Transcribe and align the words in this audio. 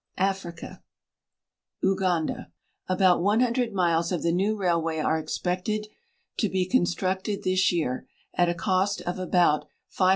AFRICA 0.17 0.81
Uganda. 1.83 2.51
About 2.89 3.21
100 3.21 3.71
miles 3.71 4.11
of 4.11 4.23
the 4.23 4.31
new 4.31 4.57
railway 4.57 4.97
are 4.97 5.19
expected 5.19 5.89
to 6.37 6.49
he 6.49 6.67
con 6.67 6.85
structed 6.85 7.43
this 7.43 7.71
year, 7.71 8.07
at 8.33 8.49
a 8.49 8.55
cost 8.55 9.01
of 9.01 9.19
about 9.19 9.67
£520,000. 9.95 10.09